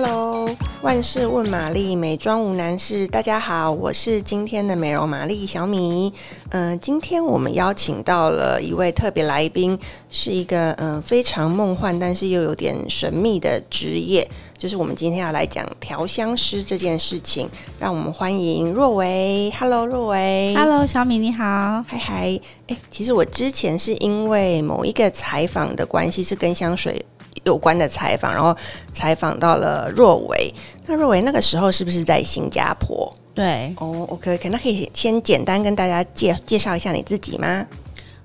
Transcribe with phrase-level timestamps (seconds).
[0.00, 0.48] Hello，
[0.80, 3.04] 万事问玛丽，美妆无难事。
[3.08, 6.12] 大家好，我是今天的美容玛丽小米。
[6.50, 9.76] 嗯、呃，今天我们邀请到了一位特别来宾，
[10.08, 17.50] 是一个嗯、呃、非常梦幻，但是又有点神秘的职业，就是我们今天要来讲调香师这件事情。
[17.80, 19.52] 让我们欢迎若维。
[19.58, 20.54] Hello，若维。
[20.56, 21.84] Hello，小米你好。
[21.88, 22.40] 嗨嗨。
[22.68, 27.04] 哎，其实我之前是因为某一个采访的关系，是跟香水。
[27.44, 28.56] 有关的采访，然后
[28.92, 30.52] 采访到了若维。
[30.86, 33.12] 那若维那个时候是不是在新加坡？
[33.34, 37.66] 对，哦，OK，OK，那可以先简单跟大家介介绍一下你自己吗？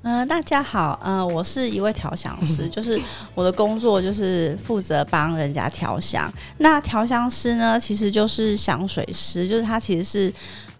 [0.01, 2.99] 嗯、呃，大家好，嗯、呃，我是一位调香师， 就是
[3.35, 6.31] 我的工作就是负责帮人家调香。
[6.57, 10.29] 那调香师呢，其实就是香水师，就是他其实是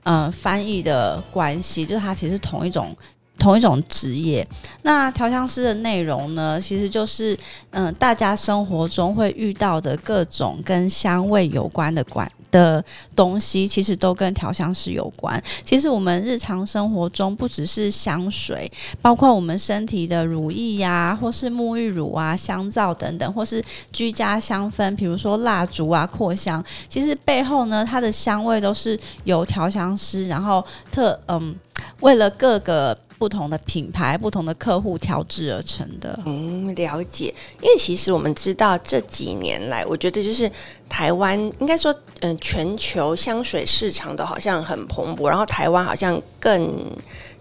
[0.04, 2.96] 嗯、呃、翻译的关系，就是他其实是同一种。
[3.38, 4.48] 同一种职业，
[4.84, 7.38] 那调香师的内容呢，其实就是
[7.72, 12.84] 嗯、大家生活中会遇到的各种跟香味有关的管的
[13.16, 15.44] 东西，其实都跟调香师有关。
[15.66, 18.72] 其实我们日常生活中不只是香水，
[19.02, 31.54] 包括我们身体的乳液呀、或是沐浴乳啊、香皂等等，或是居家香氛，比如说蜡烛啊、扩香，其实背后呢，它的香味都是由调香师，然后特嗯，
[32.00, 32.98] 为了各个。
[33.24, 36.20] 不同的品牌、不同的客户调制而成的。
[36.26, 37.34] 嗯，了解。
[37.62, 40.52] 因为其实我们知道这几年来，我觉得就是
[40.90, 46.70] 台湾应该说，嗯，全球香水市场都好像很蓬勃，然后台湾好像更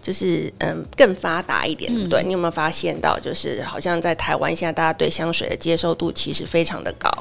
[0.01, 3.19] 就是嗯更发达一点，对、嗯、你有没有发现到？
[3.19, 7.11] 就是好像在台湾现在大家对香水的接受度其实非常的高。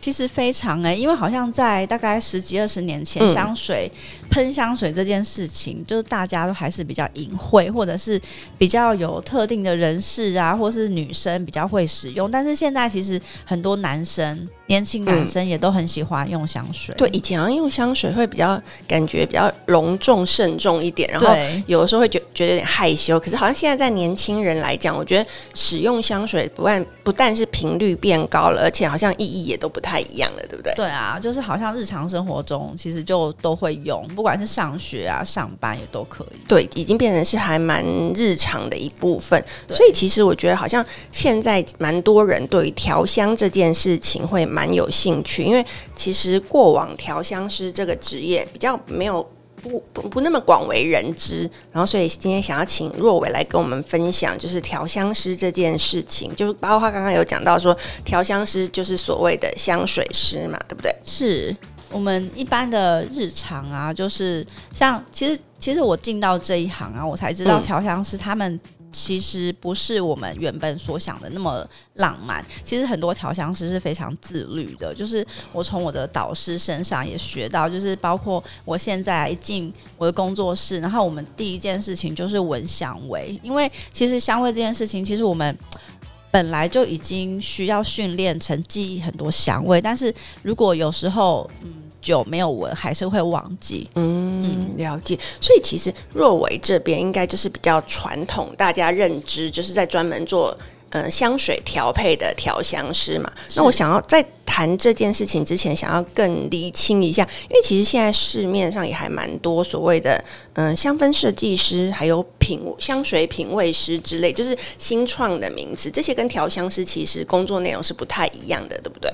[0.00, 3.90] 其实非常哎、欸，因为好像在大概十几二十年前，嗯、香水
[4.30, 8.20] 喷香水这件事情，就是大家都还是比较隐晦，或者是
[8.58, 12.30] 比较有特定的人士啊，或是女生比较会使用。
[12.30, 14.48] 但是现在其实很多男生。
[14.66, 16.94] 年轻男生也都很喜欢用香水。
[16.94, 18.58] 嗯、对，以前好像用香水会比较
[18.88, 21.28] 感觉比较隆重慎重一点，然后
[21.66, 23.20] 有的时候会觉觉得有点害羞。
[23.20, 30.72] 可是好像现在在年轻人来讲，我觉得使用香水不但不但是频率变高了，而且好像意义也都不太一样了，对不对？
[30.76, 36.36] 对啊，就是好像日常生活中其实就都会用，不管是上学啊、上班也都可以。
[36.48, 39.44] 对，已经变成是还蛮日常的一部分。
[39.68, 44.44] 所以其实我觉得好像现在蛮多人对于调香这件事情会。
[44.54, 45.66] 蛮有兴趣，因为
[45.96, 49.20] 其实过往调香师这个职业比较没有
[49.60, 60.94] 不不不那么广为人知，然后所以今天想要请若伟来跟我们分享，就是调香师这件事情，就包括刚刚有讲到说调香师就是所谓的香水师嘛，对不对？
[61.04, 61.56] 是
[61.94, 64.44] 我们一般的日常啊，就是
[64.74, 68.60] 像其实其实我进到这一行啊，我才知道调香师他们。
[68.96, 72.46] 其实不是我们原本所想的那么浪漫。
[72.64, 74.94] 其实很多调香师是非常自律的。
[74.94, 85.58] 就是我从我的导师身上也学到，就是包括我现在一进我的工作室，然后我们第一件事情就是闻香味，因为其实香味这件事情，其实我们
[86.30, 91.83] 本来就已经需要训练成记忆很多香味，但是如果有时候嗯。
[92.04, 93.88] 久没有闻，还是会忘记。
[93.94, 95.18] 嗯，了解。
[95.40, 100.56] 所以其实若维这边应该就是比较传统，大家认知就是在专门做
[100.90, 103.32] 呃香水调配的调香师嘛。
[103.56, 110.22] 那我想要在谈这件事情之前，想要更厘清一下，因为其实现在市面上也还蛮多所谓的
[110.52, 115.90] 嗯、呃、香氛设计师，还有品香水品味师之类，就是新创的名词。
[115.90, 119.10] 这些跟调香师其实工作内容是不太一样的，对不对？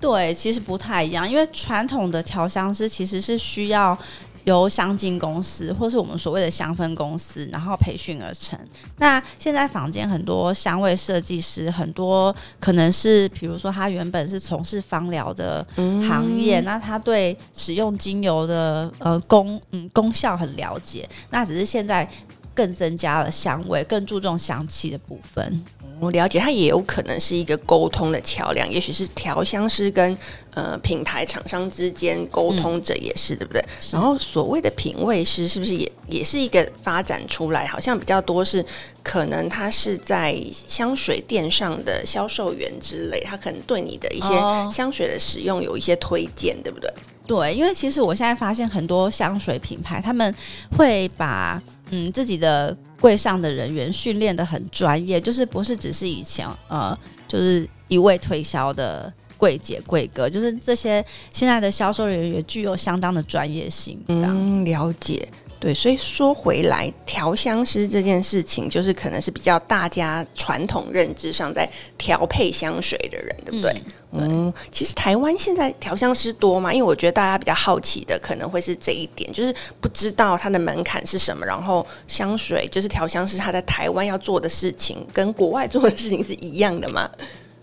[0.00, 3.98] 对，其实不太一样，因为传统的调香师其实是需要
[4.44, 8.58] 由香精公司或是我们所谓的香氛公司，然后培训而成。
[8.96, 22.08] 那现在坊间很多香味设计师，很多可能是，比如说他原本是从事芳疗的行业，嗯、那他对使用精油的呃功嗯功效很了解，那只是现在
[22.54, 25.64] 更增加了香味，更注重香气的部分。
[26.00, 30.16] 我了解，它也有可能是一个沟通的桥梁，也许是调香师跟
[30.54, 33.64] 呃品牌厂商之间沟通者也是，嗯、对不对？
[33.92, 37.66] 然后所谓的品味师是不是也也是一个发展出来？
[37.66, 38.64] 好像比较多是
[39.02, 44.28] 可能他是在香水店上的销售员之类，他可能对你的一些
[44.70, 46.92] 香水的使用有一些推荐，哦、对不对？
[47.26, 50.34] 对，因为其实我现在发现很多香水品牌他们
[50.78, 52.76] 会把嗯自己的。
[53.00, 56.98] 柜上的人员训练的很专业，就是不是只是以前呃，
[57.28, 64.02] 就是一位推销的柜姐柜哥，就是这些现在的销售人员具有相当的专业性。
[64.08, 65.28] 嗯，了解。
[65.60, 73.82] 对，所以说回来，调香师这件事情，就是可能是比较大家传统认知上在调配香水的人，对不对？
[74.12, 76.72] 嗯，嗯，其实台湾现在调香师多嘛？
[76.72, 87.10] 因为我觉得大家比较好奇的可能会是这一点，就是不知道它的门槛是什么，然后香水就是调香师他在台湾要做的事情，跟国外做的事情是一样的吗？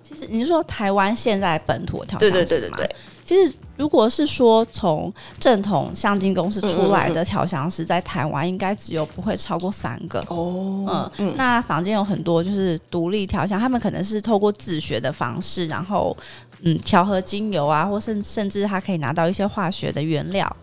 [0.07, 2.31] 其实你是说台湾现在本土的调香师？
[2.31, 2.95] 对对对对对。
[3.23, 11.11] 其实，如果是说从正统香精公司出来的调香师，在台湾应该只有不会超过三个哦。
[11.17, 16.15] 嗯，那坊间有很多就是独立调香，他们可能是透过自学的方式，然后
[16.61, 20.57] 嗯调和精油啊，或甚甚至他可以拿到一些化学的原料，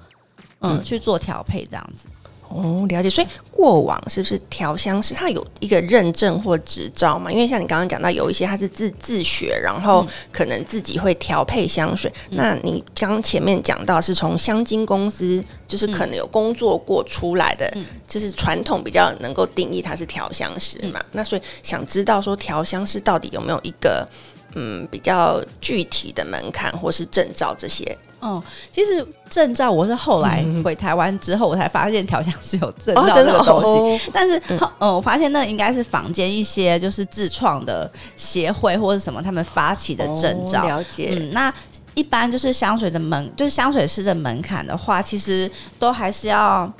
[0.60, 2.08] 嗯，嗯去做调配这样子。
[2.54, 3.08] 哦，了解。
[3.08, 7.30] 所以过往是不是调香师他有一个认证或执照嘛？
[7.32, 12.12] 因为像你刚刚讲到，有一些他是自自学，然后可能自己会调配香水。
[12.30, 21.00] 嗯、那你刚前面讲到是从香精公司，就是可能有工作过出来的，嗯、就是传统比较能够定义他是调香师嘛？
[21.00, 24.08] 嗯、那所以想知道说调香师到底有没有一个
[24.54, 27.96] 嗯比较具体的门槛或是证照这些？
[28.22, 33.70] 哦，其实证照我是后来回台湾之后，我才发现调香是有证照这个东西。
[33.70, 40.62] 哦哦、但是，嗯、呃，我发现那应该是坊间一些就是自创的协会或者什么他们发起的证照。
[40.64, 41.10] 哦、了解。
[41.12, 41.52] 嗯，那
[41.94, 46.72] 一般就是香水的门，就是香水师的门槛的话，其实都还是要。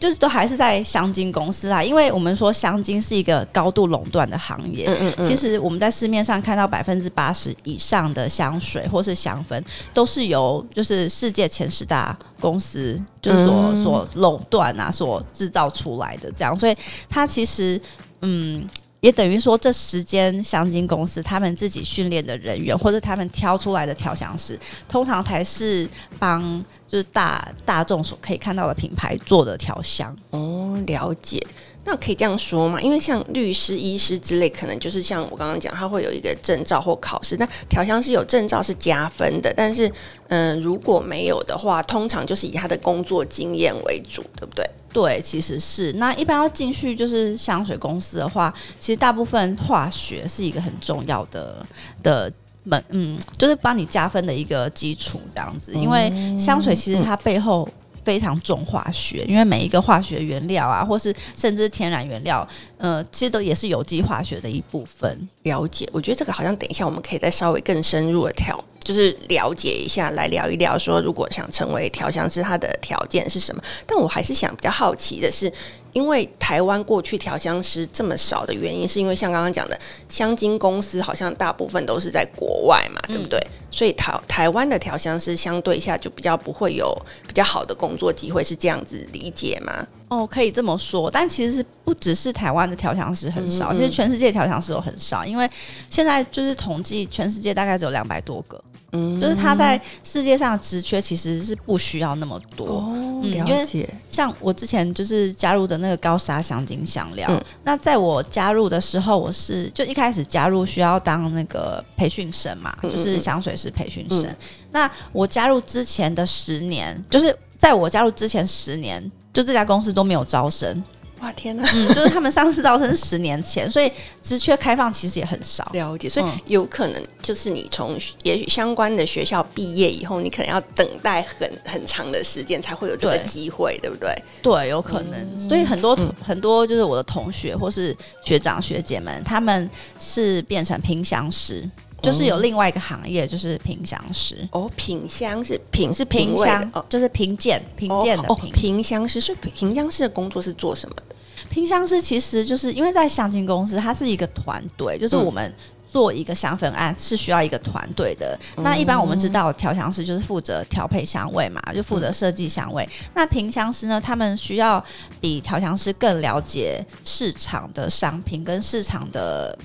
[0.00, 4.86] 就是都还是在香精公司啦，因为我们说香精是一个高度垄断的行业。
[4.86, 5.28] 嗯嗯嗯。
[5.28, 9.62] 其实我们在市面上看到百分之八十以上的香水或是香氛，
[9.92, 16.58] 都是由就是世界前十大公司就是所、嗯、所垄断啊，所制造出来的这样。
[16.58, 16.74] 所以
[17.06, 17.78] 它其实
[18.22, 18.66] 嗯，
[19.00, 24.58] 也等于说这十间香精公司他们自己训练的人员，或者他们挑出来的调香师，
[24.88, 25.86] 通常才是
[26.18, 26.64] 帮。
[26.90, 31.40] 就是大大众所可以看到的品牌做的调香哦，了解。
[31.84, 32.80] 那可以这样说嘛？
[32.80, 37.36] 因为像律师、医师之类，可能就是像我刚刚讲，他会有一个证照或考试。
[37.38, 39.88] 那调香师有证照是加分的，但是
[40.28, 44.68] 嗯、呃，如果没有的话，通常就是以他的工作经验为主，对不对？
[44.92, 45.92] 对，其实是。
[45.94, 51.64] 那一般要进去就是香水公司的话，其实大部分化学是一个很重要的
[52.02, 52.30] 的。
[52.64, 55.72] 门嗯，就是帮你加分的一个基础，这样子。
[55.74, 57.68] 因为香水其实它背后
[58.04, 62.46] 非常重化学，因为每一个化学原料啊，或是甚至天然原料，
[62.78, 65.28] 呃，其实都也是有机化学的一部分。
[65.42, 73.62] 了解，我觉得这个好像等一下我们可以再稍微更深入的调，就是了解一下，来聊一聊说，如果想成为调香师，它的条件是什么？
[73.86, 75.50] 但我还是想比较好奇的是。
[75.92, 79.78] 因为台湾过去调香师这么少的原因，是因为像刚刚讲的，
[80.08, 83.38] 香精公司好像大部分都是在国外嘛，对不对？
[83.38, 86.96] 嗯、所以台台湾的调香师相对下就比较不会有
[87.26, 89.86] 比较好的工作机会，是这样子理解吗？
[90.10, 95.48] 哦，可以这么说，但其实是不只是台湾的调香师很少，嗯嗯，其实全世界调香师都很少，因为
[95.88, 98.62] 现在就是统计全世界大概只有两百多个。
[98.92, 103.88] 嗯，就是他在世界上职缺其实是不需要那么多，哦，了解。
[104.10, 114.24] 像我之前就是加入的那个高沙香精香料，嗯、那在我加入的时候，我是就一开始加入需要当那个培训生嘛，嗯、就是香水师培训生。
[114.24, 114.36] 嗯、
[114.72, 119.00] 那我加入之前的十年，就是在我加入之前十年，
[119.32, 120.82] 就这家公司都没有招生。
[121.20, 121.62] 哇天哪！
[121.74, 123.92] 嗯，就是他们上次招生是十年前，所以
[124.22, 125.62] 职缺开放其实也很少。
[125.74, 134.14] 了解，所以有可能就是你从也许相关的学校毕业以后，你可能要等待很很长的时间才会有这个机会，对，不对？
[134.40, 135.20] 对，有可能。
[135.36, 137.94] 嗯、所以很多、嗯、很多就是我的同学或是
[138.24, 139.68] 学长学姐们，他们
[139.98, 141.68] 是变成品香师，
[142.02, 144.36] 就是有另外一个行业，就是品香师。
[144.52, 148.50] 哦，品香是品是品香，哦、就是评鉴评鉴的品。
[148.52, 151.02] 品香师是品香师的工作是做什么的？
[151.48, 155.52] 品香师其实就是因为在相亲公司，它是一个团队，就是我们
[155.90, 158.38] 做一个香氛案是需要一个团队的。
[158.56, 162.84] 嗯、那一般我们知道调香师就是负责调配香味嘛，就负责设计香味。
[162.84, 164.82] 嗯、那品香师呢，他们需要
[165.20, 169.58] 比调香师更了解市场的商品跟市场的。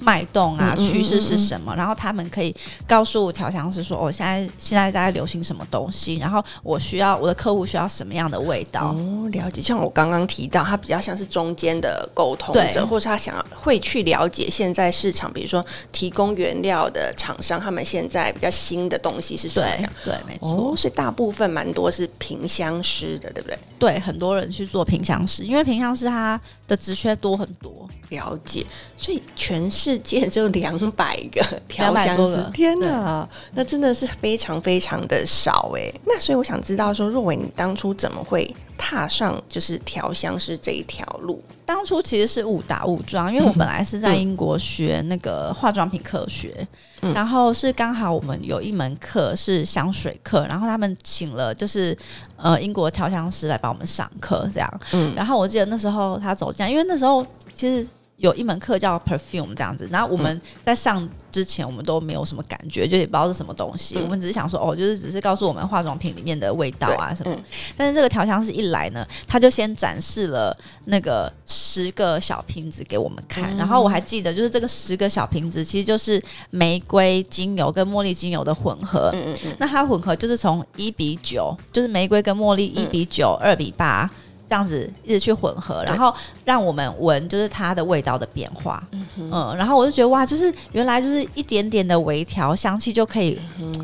[0.00, 1.74] 脉动啊，趋势是什么？
[1.76, 2.54] 然后他们可以
[2.86, 6.16] 告诉调香师说：“我、哦、现在现在在流行什么东西？
[6.16, 9.60] 然后我需要我的客户需要什么样的味道？”哦，了解。
[9.60, 19.92] 像我刚刚提到，他比较像是中间的沟通者，或者他想要会去了解现在市场，比如说提供原料的厂商，他们现在比较新的东西是什么样？
[20.04, 20.48] 对，对，没错。
[20.48, 23.58] 哦，所以大部分蛮多是品香师的，对不对？
[23.78, 27.88] 对，很多人去做品香师，因为品香师他的职缺多很多。
[28.10, 28.66] 了解。
[28.96, 35.92] 所以全世世界就两百个 调香师，天哪，那真的是非常非常的少哎。
[36.06, 41.42] 那所以我想知道说，若伟你当初怎么会踏上就是调香师这一条路？
[41.66, 46.54] 当初其实是误打误撞，因为我本来是在英国学那个化妆品科学，
[47.00, 51.96] 嗯、然后是刚好我们有一门课是香水课，然后他们请了就是
[52.36, 54.80] 呃英国调香师来帮我们上课，这样。
[54.92, 57.84] 嗯，然后我记得那时候他走进来，因为那时候其实。
[58.20, 67.34] 有一门课叫 perfume 这样子，然后我们在上之前我们都没有什么感觉，就也不知道是什么东西，嗯、我们只是想说哦，就是只是告诉我们化妆品里面的味道啊什么。
[67.34, 67.44] 嗯、
[67.76, 79.10] 但是这个调香师一来呢，他就先展示了那个十个小瓶子给我们看，嗯、然后我还记得就是这个十个小瓶子其实就是玫瑰精油跟茉莉精油的混合。
[79.14, 79.56] 嗯嗯嗯。
[79.58, 84.10] 那它混合就是从一比九，就是玫瑰跟茉莉一比九，二比八。
[84.50, 86.12] 这样子一直去混合，然后
[86.44, 88.84] 让我们闻，就是它的味道的变化。
[89.16, 93.40] 嗯，然后我就觉得哇，就是原来就是一点点的微调香气就可以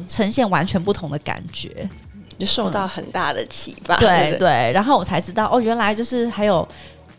[0.08, 1.88] 呈现完全不同的感觉，
[2.36, 3.96] 就受到很大的启发。
[3.98, 6.66] 对，对，然后我才知道哦，原来就是还有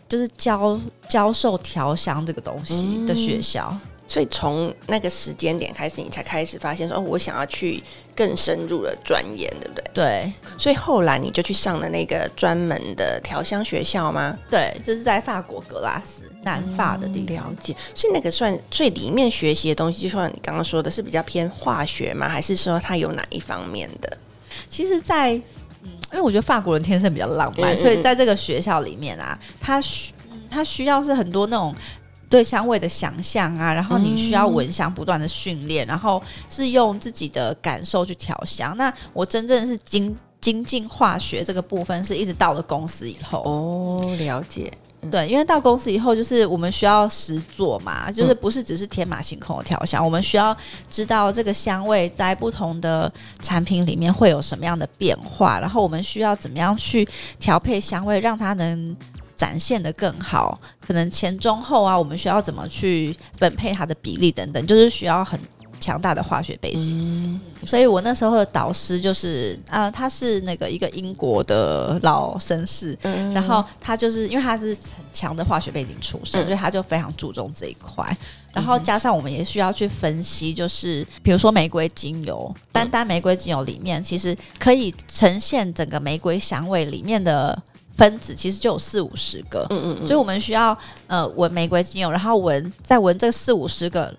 [0.06, 0.78] 就是教
[1.08, 3.74] 教授调香这个东西的学校。
[4.08, 7.82] 嗯所以从那个时间点开始，你才开始发现说，哦，我想要去
[8.16, 9.84] 更深入的钻研，对不对？
[9.92, 10.32] 对。
[10.56, 14.34] 所以后来你就去上了那个专门的调香学校吗？
[14.50, 17.48] 对，这是在法国格拉斯南法的地方。
[17.50, 17.76] 嗯，了解。
[17.94, 22.26] 所以那个算最里面学习的东西，就像你刚刚说的是比较偏化学吗？
[22.26, 24.16] 还是说它有哪一方面的？
[24.70, 25.34] 其实在，
[25.82, 30.14] 嗯，因为我觉得法国人天生比较浪漫，嗯嗯嗯，所以在这个学校里面啊，他需
[30.50, 31.74] 他需要是很多那种。
[32.28, 38.76] 对香味的想象啊，然后你需要闻香不断的训练，嗯、然后是用自己的感受去调香。
[38.76, 44.70] 那我真正是精精进化学这个部分，是一直到了公司以后哦，了解。
[45.00, 50.56] 嗯、对，因为到公司以后，就是我们需要实做嘛，就是不是只是天马行空的调香，嗯、我们需要
[50.90, 57.08] 知道这个香味在不同的产品里面会有什么样的变化，然后我们需要怎么样去
[57.38, 58.96] 调配香味，让它能。
[59.38, 65.38] 展现的更好，可能前中后啊，我们需要怎么去分配它的比例等等，就是需要很
[65.78, 66.98] 强大的化学背景。
[66.98, 78.04] 嗯、所以我那时候的导师就是啊，他是那个一个英国的老绅士，嗯、然后他就是因为他是很强的化学背景出身，嗯、所以他就非常注重这一块。
[78.52, 87.56] 然后加上我们也需要去分析，就是比如说玫瑰精油，单单玫瑰精油里面其实可以呈现整个玫瑰香味里面的。
[87.98, 90.76] 分子其实就有四五十个，嗯嗯嗯，所以我们需要
[91.08, 94.14] 呃闻玫瑰精油，然后闻再闻这四五十个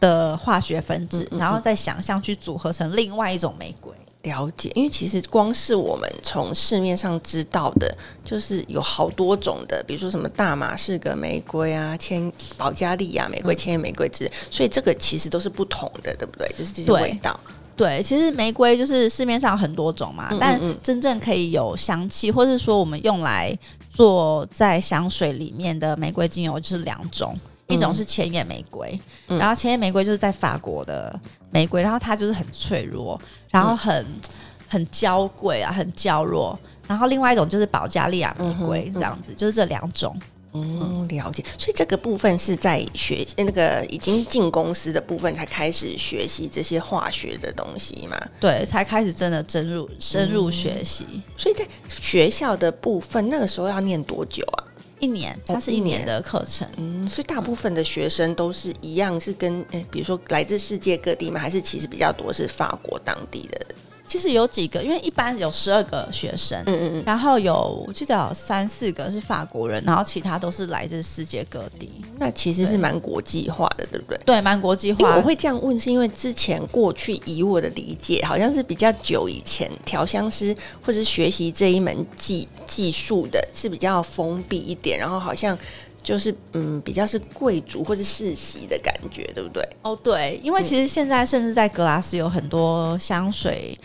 [0.00, 3.92] 的化学分子，嗯嗯嗯，然后再想象去组合成另外一种玫瑰。
[4.22, 16.48] 了解，因为其实光是我们从市面上知道的，就是有好多种的，比如说什么大马士革玫瑰啊、千保加利亚玫瑰、千叶玫瑰之类，所以这个其实都是不同的，对不对？
[16.56, 17.38] 就是这些味道。
[17.76, 23.56] 对，其实玫瑰就是市面上很多种嘛，嗯嗯嗯，但真正可以有香气，或是说我们用来
[23.90, 27.36] 做在香水里面的玫瑰精油就是两种，
[27.68, 31.18] 嗯、一种是千叶玫瑰，嗯、然后千叶玫瑰就是在法国的
[31.50, 34.20] 玫瑰，然后它就是很脆弱，然后很、嗯、
[34.68, 40.16] 很娇贵啊，很娇弱，然后另外一种就是保加利亚玫瑰，这样子，嗯嗯，就是这两种。
[40.54, 41.44] 嗯，了解。
[41.58, 48.16] 所以这个部分是在学那个已经进公司的部分才开始学习这些化学的东西嘛？
[48.40, 51.04] 对，才开始真的深入深入学习。
[51.12, 51.22] 嗯。
[51.36, 54.64] 所以在学校的部分，那个时候要念多久啊？
[55.00, 56.66] 一年，它是一年的课程。
[56.76, 63.66] 嗯，所以大部分的学生都是一样，是跟诶，比如说来自世界各地嘛，还是其实比较多是法国当地的？
[64.06, 71.90] 其实有几个，因为一般有十二个学生，嗯嗯嗯，然后有我记得有三四个是法国人，然后其他都是来自世界各地。
[72.18, 74.18] 那其实是蛮国际化的，对不对？
[74.24, 75.16] 对，蛮国际化。
[75.16, 85.58] 我会这样问，是因为之前过去以我的理解，好像是比较久以前，调香师或者是学习这一门技技术的，是比较封闭一点，然后好像
[86.04, 89.68] 就是嗯，比较是贵族或是世袭的感觉，对不对？
[89.82, 93.76] 哦，对，因为其实现在甚至在格拉斯有很多香水。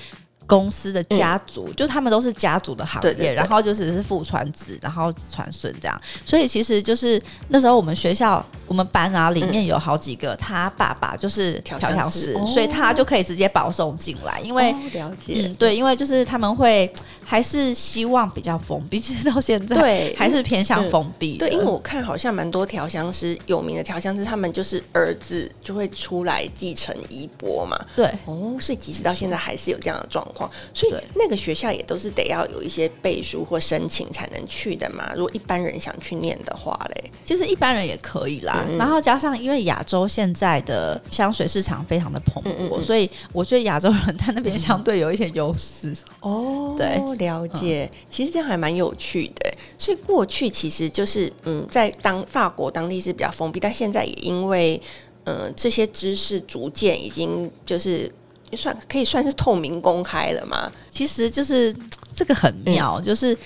[0.49, 6.01] 公司的家族，嗯、就他们都是家族的行业，对对对，然后就只是父传子，然后子传孙这样。
[6.25, 14.41] 所以其实就是那时候我们学校，我们班啊里面有好几个，他爸爸就是调香师，哦、所以他就可以直接保送进来。
[14.41, 16.91] 因为、哦、了解，嗯，对，因为就是他们会
[17.29, 21.37] 还是希望比较封闭，其实到现在对 还是偏向封闭。
[21.37, 27.79] 对，因为我看好像蛮多调香师有名的调香师，他们就是儿子就会出来继承衣钵嘛。
[27.95, 30.49] 对，哦，所以即使到现在还是有这样的状况。
[30.73, 35.13] 所以那个学校也都是得要有一些背书或申请才能去的嘛。
[35.15, 38.53] 如果一般人想去念的话嘞，其实一般人也可以啦。
[38.53, 45.95] 啊，然后加上因为亚洲现在的香水市场非常的蓬勃，所以我觉得亚洲人在那边相对有一些优势。
[46.21, 47.87] 哦，对，了解。
[48.09, 49.53] 其实这样还蛮有趣的。
[49.77, 54.81] 所以过去其实就是嗯，在当法国当地是比较封闭，但现在也因为
[55.25, 58.11] 嗯这些知识逐渐已经就是
[58.53, 60.71] 算可以算是透明公开了嘛。
[60.89, 61.71] 其实就是
[62.15, 63.37] 这个很妙，嗯、就是。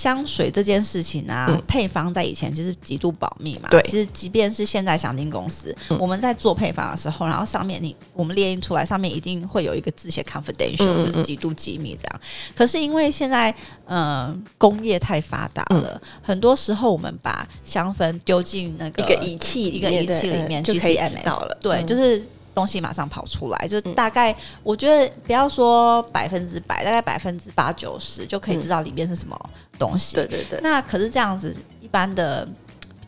[0.00, 3.68] 香水这件事情啊，嗯、配方在以前就是极度保密嘛。
[3.68, 12.20] 对，其实即便是现在香精公司，嗯、我们在做配方的时候，然后上面你我们列印出来，上面一定会有一个字写 confidential，就是极度机密这样。
[12.56, 13.54] 可是因为现在
[13.84, 21.58] 呃工业太发达了，嗯、很多时候我们把香氛丢进那个一个仪器一个仪器里面，就可以知道了。
[21.60, 22.24] 对，就是。
[22.60, 29.34] 东西马上跑出来，就大概我觉得不要说百分之百，大概百分之八九十就可以知道里面是什么
[29.78, 30.14] 东西。
[30.14, 30.60] 对对对。
[30.62, 32.46] 那可是这样子，一般的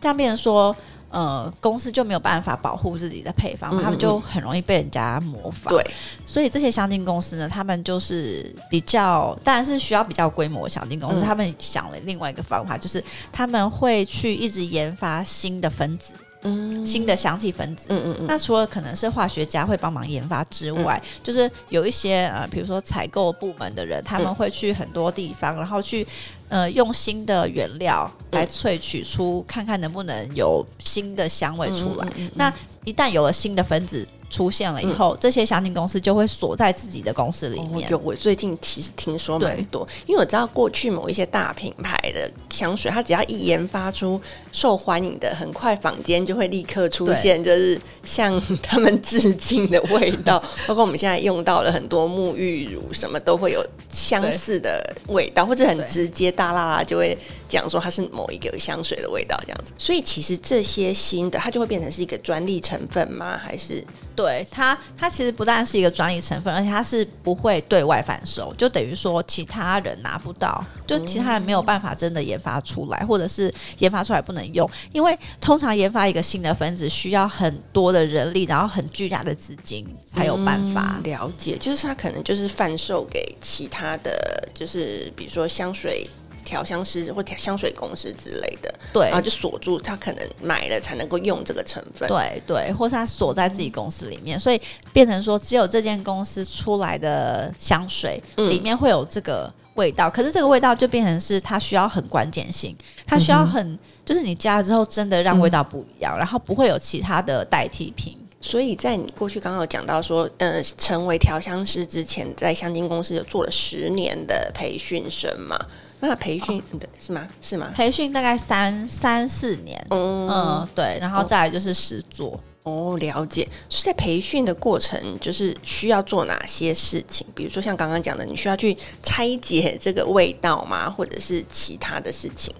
[0.00, 0.74] 这样变成说，
[1.10, 5.68] 呃，公司就没有办法保护自己的配方嘛，他们就很容易被人家模仿。
[5.68, 5.86] 对。
[6.24, 16.14] 所以这些香精公司呢，他们就是比较，当然是需要比较规模的香精公司，他们想了另外一个方法，就是他们会去一直研发新的分子。
[16.42, 17.86] 嗯，新的香气分子。
[17.90, 18.26] 嗯嗯嗯。
[18.26, 26.06] 那除了可能是化学家会帮忙研发之外，嗯、就是有一些呃，比如说采购部门的人，他们会去很多地方，然后去
[26.48, 32.08] 呃用新的原料来萃取出，看看能不能有新的香味出来。
[32.34, 32.52] 那
[32.84, 34.06] 一旦有了新的分子。
[34.32, 37.88] 出现了以后，嗯、这些香精公司就会锁在自己的公司里面。
[37.90, 44.18] 有、哦，我最近其实听说蛮多，因为我知道过去某一些大品牌的香水，它只要一研发出
[44.50, 50.42] 受欢迎的，很快坊间就会立刻出现，就是向他们致敬的味道。
[50.66, 57.16] 包括我们现在用到了很多沐浴乳，什么都会有相似的味道，或者很直接大啦啦就会。
[57.52, 63.36] 讲说它是某一个香水的味道这样子，所以其实这些新的它就会变成是一个专利成分吗？
[63.36, 63.84] 还是
[64.14, 84.12] 对它，它其实不但是一个专利成分，而且它是不会对外贩售，就等于说其他人拿不到，就其他人没有办法真的研发出来，或者是研发出来不能用，因为通常研发一个新的分子需要很多的人力，然后很巨大的资金才有办法、了解，就是它可能就是贩售给其他的
[84.54, 86.08] 就是比如说香水。
[86.44, 94.60] 调香师或调香水公司之类的，对，然后就锁住他可能买了才能够用这个成分，对对，或是他锁在自己公司里面，所以
[94.92, 102.76] 变成说只有这间公司出来的香水里面会有这个味道，嗯、可是这个味道就变成是它需要很关键性，
[103.06, 108.16] 它需要很、嗯、就是你加了之后真的让味道不一样，嗯、然后不会有其他的代替品。
[108.44, 115.56] 所以在你过去刚刚有讲到说，呃，成为调香师之前，在香精公司有做了十年的培训生嘛？
[116.04, 117.28] 那培训的是吗？
[117.40, 117.70] 是吗？
[117.74, 122.38] 培训大概三三四年，嗯，嗯，对，然后再来就是实做。
[122.64, 123.48] 哦，了解。
[123.68, 127.24] 是在培训的过程，就是需要做哪些事情？
[127.36, 130.90] 比如说像刚刚讲的，你需要去拆解这个味道吗？
[130.90, 132.52] 或者是其他的事情？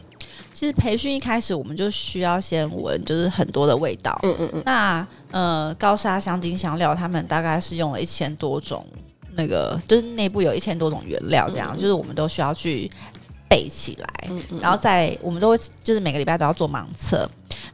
[0.53, 4.17] 其实培训一开始，我们就需要先闻，就是很多的味道。
[4.23, 4.63] 嗯嗯嗯。
[4.65, 8.87] 那呃，高沙香精香料，他们大概是用了一千多种，
[9.35, 12.89] 那个就是内部有一千多种原料，这样，就是我们都需要去。
[13.53, 17.29] 背起来，嗯嗯，然后在我们都会就是每个礼拜都要做盲测。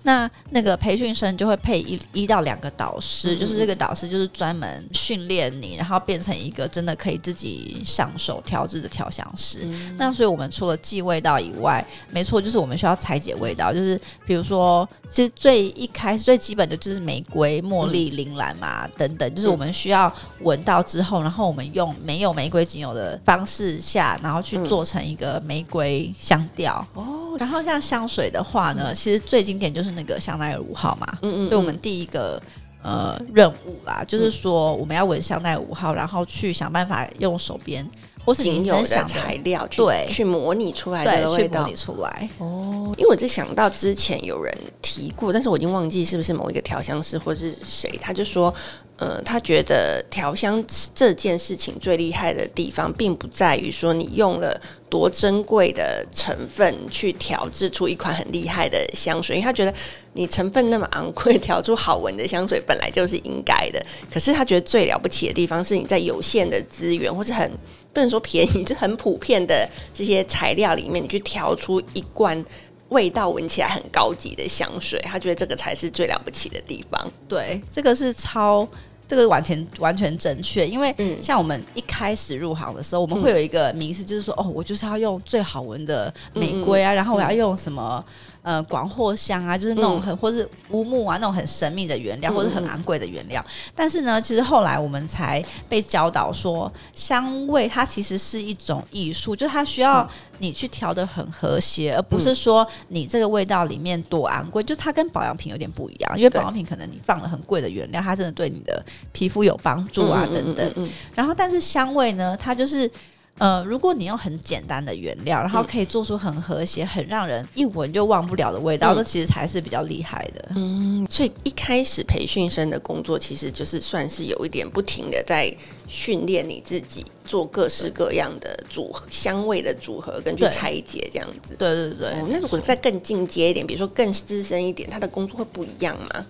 [0.09, 9.59] 那那个培训生就会配一一到两个导师，嗯、就是这个导师就是专门训练你，然后变成一个真的可以自己上手调制的调香师。
[9.65, 26.83] 嗯、那所以我们除了记味道以外，没错，就是我们需要拆解味道，就是比如说，其实最一开始最基本的就是玫瑰、茉莉、铃兰嘛，等等，就是我们需要闻到之后，然后我们用没有玫瑰精油的方式下，然后去做成一个玫瑰香调。
[26.95, 29.98] 哦，然后像香水的话呢，其实最经典就是。
[29.99, 32.41] 那个香奈儿五号嘛，嗯，嗯嗯，所以我们第一个
[32.85, 37.85] 呃任务啦，就是说我们要闻香奈儿五号，然后去想办法用手边
[38.25, 42.95] 或是你能想的材料去对去模拟出来的味道，去模拟出来哦。
[42.97, 48.55] 因为我就想到之前有人提过，但是我已经忘记是不是某一个调香师或是谁，他就说。
[48.99, 59.73] 呃，他觉得调香这件事情最厉害的地方，并不在于说你用了多珍贵的成分去调制出一款很厉害的香水，因为他觉得
[60.15, 63.81] 你成分那么昂贵，调出好闻的香水本来就是应该的。
[64.13, 67.49] 可是他觉得最了不起的地方，是你在有限的资源，或是很
[67.93, 72.45] 不能说便宜，就很普遍的这些材料里面，你去调出一罐
[72.89, 74.99] 味道闻起来很高级的香水。
[75.01, 77.01] 他觉得这个才是最了不起的地方。
[77.29, 78.69] 对，这个是超。
[79.07, 88.05] 这个完全完全正确，因为像我们一开始入行的时候，我们会有一个迷思，就是说，哦，我就是要用最好闻的玫瑰啊，然后我要用什么
[88.43, 93.43] 呃广藿香啊，就是那种很或是乌木啊那种很神秘的原料，或者很昂贵的原料。
[93.75, 100.07] 但是呢，其实后来我们才被教导说，香味它其实是一种艺术，就是它需要。
[100.39, 106.17] 你去调的很和谐，而不是说你这个味道里面多昂贵，嗯、就它跟保养品有点不一样。
[106.17, 110.91] 因为保养品可能你放了很贵的原料，它真的对你的皮肤有帮助啊，等等。
[111.15, 112.91] 然后，但是香味呢，它就是
[113.39, 120.49] 呃，如果你用很简单的原料，然后可以做出很和谐、很让人一闻就忘不了的味道，那、嗯、其实才是比较厉害的。
[120.57, 125.53] 嗯，所以一开始培训生的工作，其实就是算是有一点不停的在。
[125.91, 131.57] 训练你自己做各式各样的组合香味的组合，跟去拆解这样子。
[131.57, 132.29] 对对对、哦。
[132.31, 136.27] 那如果再更进阶一点，比如说更资深一点，他的工作会不一样吗？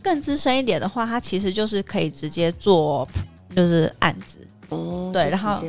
[0.00, 3.04] 更资深一点的话，他其实就是可以直接做，
[3.56, 4.38] 就是案子。
[4.68, 5.10] 哦。
[5.12, 5.60] 对，然后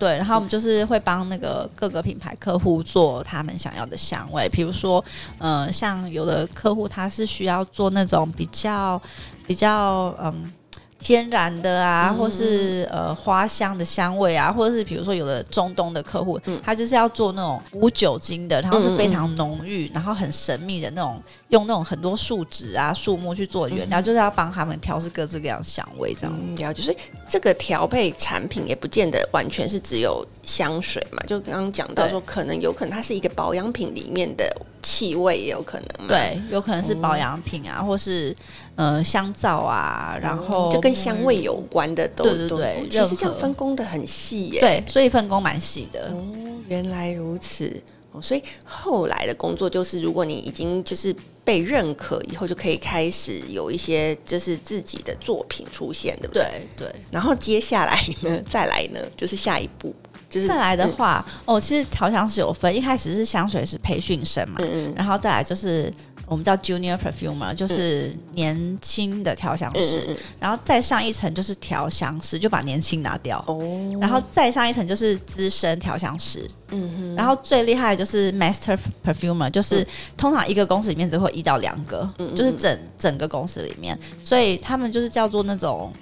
[0.00, 5.04] 对，然后我们就是会帮那个各个品牌客户做他们想要的香味，比如说，
[5.38, 9.00] 呃，像有的客户他是需要做那种比较
[9.46, 10.52] 比较嗯。
[11.00, 26.32] 天然的啊，或是呃花香的香味啊，或者是比如说有的中东的客户，嗯、他就是要做那种无酒精的，然后是非常浓郁，然后很神秘的那种，用那种很多树脂啊、树木去做原料，嗯、就是要帮他们调制各式各样的香味，这样。
[26.56, 26.82] 子，了解。
[26.82, 26.96] 所以
[27.28, 34.54] 这个调配产品也不见得完全是只有香水嘛，就刚刚讲到说，可能有可能它是一个保养品里面的。
[34.82, 38.34] 气味也有可能，对，有可能是保养品啊，嗯、或是
[38.80, 46.08] 呃香皂啊，然后就跟香味有关的都，对对对，其实这样分工的很细耶，对，所以分工蛮细的。
[46.08, 46.24] 哦，
[46.66, 47.70] 原来如此，
[48.12, 51.14] 哦，所以后来的工作就是，如果你已经就是
[51.44, 56.66] 被认可以后，就可以开始有一些就是自己的作品出现，对不对？
[56.74, 59.94] 对，对，然后接下来呢， 再来呢，就是下一步。
[60.30, 65.92] 就是再来的话，嗯、哦，其实调香师有分，一开始是香水是培训生嘛，嗯嗯然后再来就是
[66.30, 73.58] 我们叫 Junior Perfumer，就是年轻的调香师，然后再上一层就是调香师，就把年轻拿掉，哦，
[74.00, 79.84] 然后再上一层就是资深调香师，嗯哼，然后最厉害的就是 Master Perfumer，就是
[80.16, 85.92] 通常一个公司里面只会一到两个，就是整整个公司里面，所以他们就是叫做那种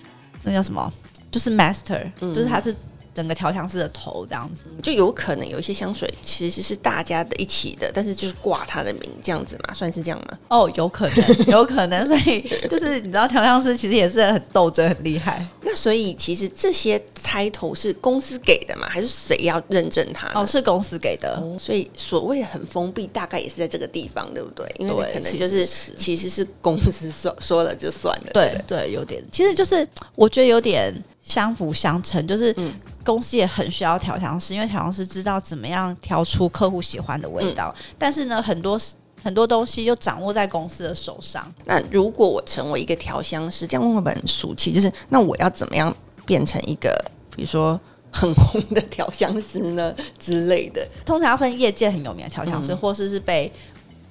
[0.42, 0.92] 那叫什么，
[1.30, 2.76] 就是 Master，、嗯、就是他是。
[3.18, 10.38] 整个调香师的头这样子，就有可能有一些香水其实是大家的一起的，但是就是挂他的名这样子嘛，算是这样吗？
[10.46, 15.44] 哦，有可能，有可能，所以就是你知道调香师其实也是很斗争，很厉害。
[15.62, 18.88] 那所以其实这些 title 是公司给的嘛？
[18.88, 20.31] 还是谁要认证他？
[20.40, 21.35] 哦，是公司给的。
[21.42, 24.64] 哦，所以所谓很封闭，大概也是在这个地方，对不对？
[24.78, 28.31] 因为可能就是其实是公司说说了就算了。
[28.33, 32.54] 对对，有点，其实就是我觉得有点相辅相成，就是。
[33.09, 37.75] 嗯公司也很需要调香师，因为调香师知道怎么样调出客户喜欢的味道。
[37.75, 38.79] 嗯、但是呢，很多
[39.23, 41.42] 很多东西又掌握在公司的手上。
[41.64, 45.94] 那如果我成为一个调香师，这样问会很俗气，就是那我要怎么样
[46.27, 47.03] 变成一个，
[47.35, 47.81] 比如说
[48.12, 50.87] 很红的调香师呢之类的？
[51.07, 53.51] 通常要分业界很有名的调香师，嗯、或是是被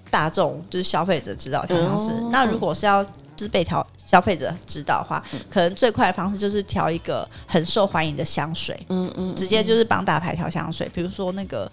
[0.10, 2.16] 大众就是消费者知道调香师。
[2.16, 9.36] 嗯、那如果是要就是被调消费者知道的话，嗯、可能最快的方式就是调一个很受欢迎的香水，嗯嗯，嗯。
[9.36, 11.70] 直接就是帮大牌调香水，比如说那个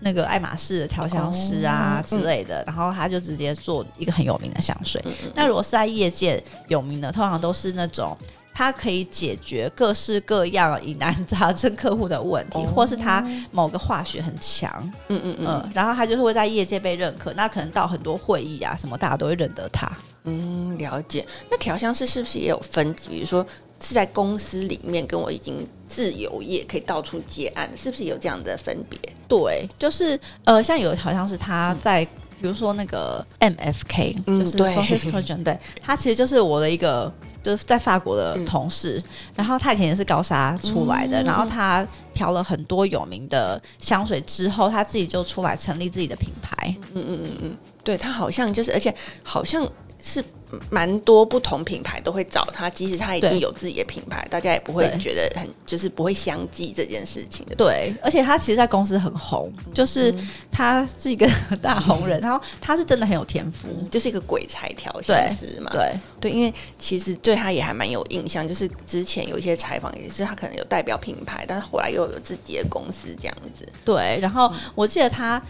[0.00, 5.02] 那个爱马仕的调香师啊之类的，然后他就直接做一个很有名的香水。
[5.34, 8.14] 那如果是在业界有名的，通常都是那种
[8.52, 14.70] 他可以解决各式各样疑难杂症客户的问题，哦、或是他某个化学很强，
[15.08, 19.90] 嗯嗯嗯，嗯，然后他就是会在业界被认可，那可能到很多会议啊什么，大家都会认得他。
[20.24, 21.26] 嗯，了解。
[21.50, 22.92] 那调香师是不是也有分？
[23.08, 23.46] 比如说
[23.80, 28.98] 是在公司里面，跟我已经自由业可以到处接案，是不是有这样的分别？
[29.28, 32.08] 对，就是呃，像有的调香师他在，嗯、
[32.42, 46.74] 比如说那个 MFK，嗯，就是 Francis Kurkdjian，对，他其实就是我的一个就是在法国的同事，嗯、然后他以前也是高沙出来的，嗯、然后他调了很多有名的香水之后，他自己就出来成立自己的品牌。
[46.94, 49.66] 嗯嗯嗯嗯，对他好像就是，而且好像。
[50.00, 50.22] 是
[50.70, 57.54] 蛮多不同品牌都会找他，即使他已经有自己的品牌，大家也不会觉得很，就是不会相继这件事情的。
[57.54, 60.14] 对，而且他其实，在公司很红，嗯、就是
[60.50, 61.28] 他是一个
[61.60, 65.70] 大红人，嗯、然后他是真的很有天赋，嗯、就是一个鬼才调香师嘛。
[65.70, 73.68] 对对，因为其实对他也还蛮有印象，就是之前有一些采访也是他可能有代表品牌，但是后来又有自己的公司这样子。
[73.84, 75.42] 对，然后我记得他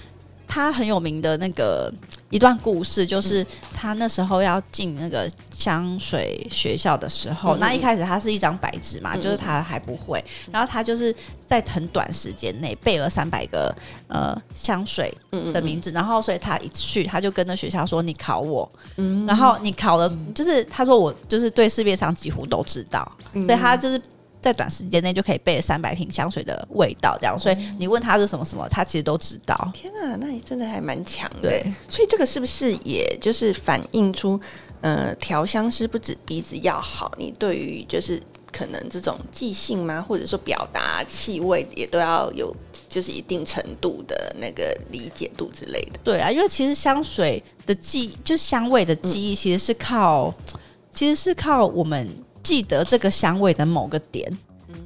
[0.48, 1.92] 他很有名的那个。
[2.31, 11.14] 一段故事，就是他那时候要进那个香水学校的时候，嗯、那一开始他是一张白纸嘛，嗯、就是他还不会，然后他就是
[11.47, 13.75] 在很短时间内背了三百个
[14.09, 15.12] 呃香水
[15.53, 18.69] 的名字，然后所以他一去他就跟那学校说：“你考我。
[18.97, 24.01] 嗯”然后你考了，就是他说我就是对市面上几乎都知道，嗯、所以他就是。
[24.40, 29.57] 在短时间内就可以背三百瓶香水的味道，这样，所以你问他是什么什么，他其实都知道。
[29.74, 31.48] 天哪，那你真的还蛮强的。
[31.48, 34.40] 对，所以这个是不是也就是反映出，
[34.81, 38.22] 呃，调香师不止鼻子要好，你对于就是
[38.53, 42.55] 可能这种记性吗，或者说表达气味也都要有，
[42.88, 45.98] 就是一定程度的那个理解度之类的。
[46.05, 50.61] 对啊，因为其实香水的记忆，就是香味的记忆，其实是靠，嗯、
[50.92, 52.09] 其实是靠我们。
[52.48, 54.26] 记得这个香味的某个点，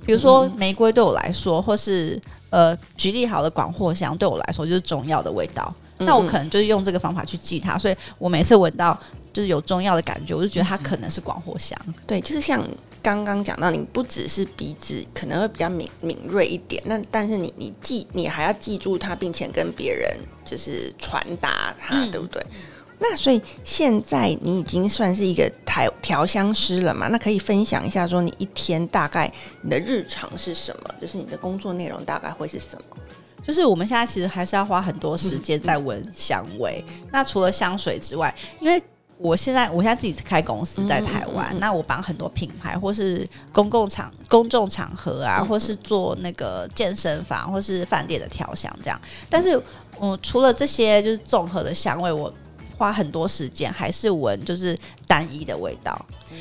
[0.04, 2.20] 比如说玫瑰对我来说，或是
[2.50, 8.98] 呃，举例好的广藿香对我来说就是中药的味道，那我可能就是用这个方法去记它，所以我每次闻到
[9.32, 11.78] 就是有中药的感觉，我就觉得它可能是广藿香。
[12.04, 12.60] 对，就是像
[13.00, 22.44] 刚刚讲到，你不只是鼻子可能会比较敏敏锐一点，那但是你你记你还要记住它，并且跟别人就是传达它，对不对？
[23.02, 27.08] 那所以现在你已经算是一个调调香师了嘛？
[27.08, 30.94] 那可以分享一下，说你一天大概你的日常是什么？
[31.00, 32.96] 就是你的工作内容大概会是什么？
[33.42, 36.84] 就是我们现在其实还是要花很多时间在闻香味。
[37.10, 38.80] 那除了香水之外，因为
[39.18, 49.00] 我现在我现在自己开公司在台湾，嗯嗯嗯、那我帮很多品牌或是公共场公众场合啊，或是做那个健身房或是饭店的调香这样。
[49.28, 49.56] 但是，
[49.98, 52.32] 我、嗯、除了这些就是综合的香味，我
[52.82, 55.96] 花很多时间还是闻就是单一的味道，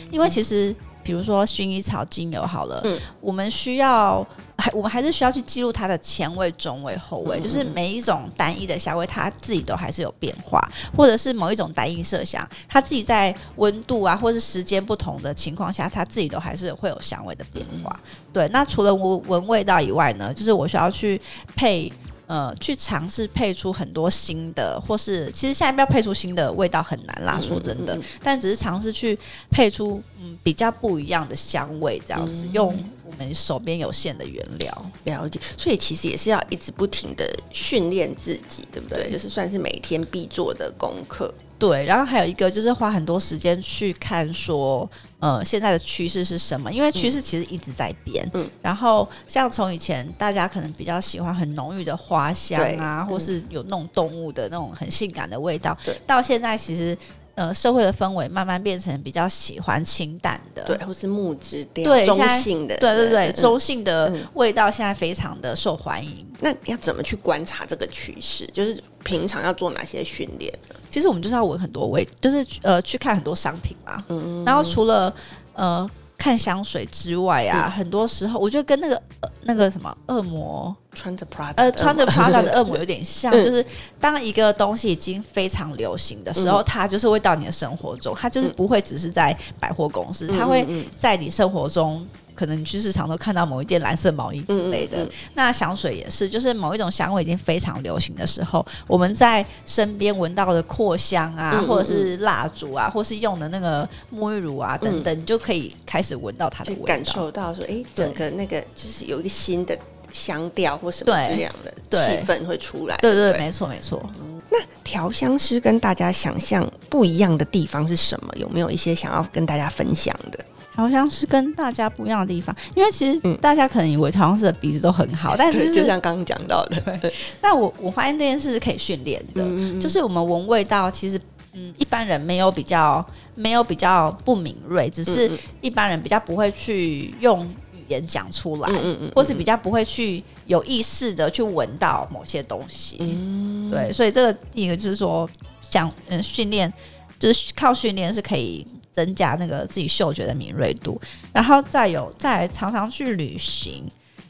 [0.10, 4.26] 因为其实比如说薰衣草精油好了，嗯、我们需要
[4.58, 10.60] 还我们还是需要去记录它的前味、中味、后味，嗯、就是每一种单一的香味，它自己都还是有变化，
[10.98, 18.00] 或者是某一种单一麝香，它自己在温度啊，或是时间不同的情况下，它自己都还是会有香味的变化。
[18.34, 21.22] 对，那除了闻闻味道以外呢，就是我需要去
[21.56, 21.94] 配。
[22.32, 32.74] 呃，去尝试配出很多新的，或是其实现在要配出新的味道很难啦，说真的，但只是尝试去配出嗯比较不一样的香味，这样子用
[33.06, 34.92] 我们手边有限的原料。
[35.04, 39.04] 了解，所以其实也是要一直不停的训练自己，对不对？
[39.04, 41.34] 对，就是算是每天必做的功课。
[41.62, 46.74] 对，然后还有一个就是花很多时间去看说，呃，现在的趋势是什么？
[46.74, 48.28] 因为趋势其实一直在变。
[48.34, 48.50] 嗯。
[48.64, 56.98] 然后像从以前大家可能比较喜欢很浓郁的花香啊，对或是有那种动物的那种很性感的味道，到现在其实。
[57.36, 66.26] 呃，社会的氛围慢慢变成比较喜欢清淡的，对，或是木质调，对，中性的，对对对，嗯、中性的味道现在非常的受欢迎。
[66.40, 68.46] 那要怎么去观察这个趋势？
[68.48, 70.54] 就是平常要做哪些训练？
[70.90, 74.04] 其实我们就是要闻很多味，就是呃去看很多商品嘛。
[74.10, 75.14] 嗯，然后除了
[75.54, 75.90] 呃。
[76.18, 83.66] 看香水之外啊，嗯、很多时候我觉得跟那个、呃、那个什么恶魔穿着 Prada 呃穿着 Prada 的 恶魔有点像，嗯、就是
[84.00, 90.66] 当一个东西已经非常流行的时候，嗯、它就是会到你的生活中，它就是不会只是在百货公司，嗯、它会
[90.98, 92.06] 在你生活中。
[92.34, 109.78] 可能你去市场都看到某一件蓝色毛衣之类的，那香水也是，就是某一种香味已经非常流行的时候，我们在身边闻到的扩香啊，或者是蜡烛啊，或是用的那个沐浴乳啊等等，嗯、你就可以开始闻到它的味道，感受到说，哎、欸，整个那个就是有一个新的
[110.12, 111.72] 香调或什么这样的
[112.06, 112.98] 气氛会出来。
[112.98, 114.02] 对对，对，没错没错。
[114.50, 118.34] 那调香师跟大家想象不一样的地方是什么？
[118.36, 120.40] 有没有一些想要跟大家分享的？
[120.74, 127.14] 调香师跟大家不一样的地方，因为其实大家可能以为调香师的鼻子都很好，嗯、但是、就像刚刚讲到的，对。
[127.42, 131.20] 但我我发现这件事是可以训练的，嗯、就是我们闻味道，其实
[131.54, 137.48] 嗯，一般人没有比较没有比较不敏锐，只是一般人比较不会去用
[137.92, 143.92] 语言讲出来，嗯嗯，或是比较不会去有意识的去闻到某些东西，嗯，对。
[143.92, 145.30] 所以这个第一个就是说，
[145.62, 146.72] 想嗯训练，
[147.20, 148.66] 就是靠训练是可以。
[148.94, 151.00] 增加那个自己嗅觉的敏锐度，
[151.32, 153.86] 然后再有再常常去旅行，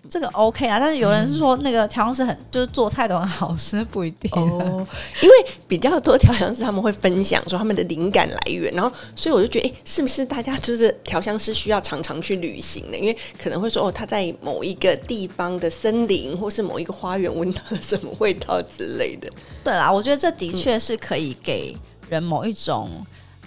[0.09, 0.79] 这个 OK 啊。
[0.79, 4.85] 但是有人是说那个调香师很就是做菜都很好吃， 不一定哦。
[5.21, 5.35] 因为
[5.67, 12.97] 比较多调香师他们会分享说他们的灵感来源，然后所以我就觉得，哎，是不是大家就是调香师需要常常去旅行的？
[12.97, 19.29] 因为可能会说哦，他在某一个地方的森林或是某一个花园闻到了什么味道之类的。
[19.63, 21.75] 对啦，我觉得这的确是可以给
[22.09, 22.89] 人某一种。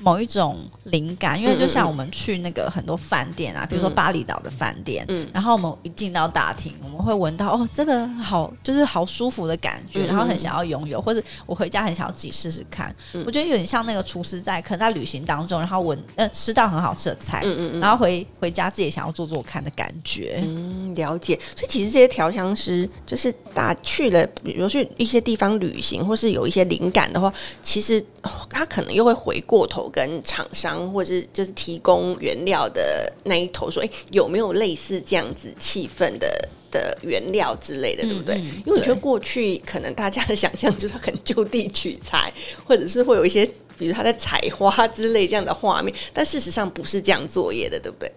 [0.04, 12.94] 某一种灵感，因为就像我们去那个很多饭店啊，比如说巴厘岛的饭店，嗯，然后我们一进到大厅，我们会闻到哦，这个好就是好舒服的感觉，然后很想要拥有，或者我回家很想要自己试试看。
[13.24, 20.42] 我觉得有点像那个厨师在可能在旅行当中，然后闻呃吃到很好吃的菜，嗯嗯，然后回回家自己想要做做看的感觉。
[20.44, 21.40] 嗯，了解。
[21.56, 28.04] 所以其实这些调香师就是打去了，比如去一些地方旅行，或是有一些灵感的话，其实
[28.50, 29.90] 他可能又会回过头。
[29.94, 38.34] 跟厂商或者是就是提供原料的那一头说，哎、欸，有没有类似这样子气氛的的原料之类的，对不对？
[38.34, 42.32] 嗯嗯、因为我觉得过去可能大家的想象就是很就地取材，
[42.64, 43.46] 或者是会有一些，
[43.78, 48.10] 比如他在采花之类这样的画面，但事实上不是这样作业的，对不对？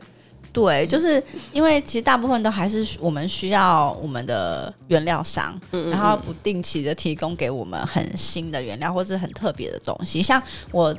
[0.51, 10.97] 对，就是因为其实大部分都还是我们需要我们的原料商，嗯嗯嗯，然后不定期的提供给我们很新的原料或者很特别的东西，像我。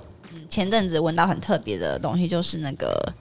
[0.48, 3.12] 前阵子闻到很特别的东西，就是那个